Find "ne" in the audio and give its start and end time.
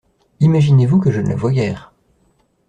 1.21-1.27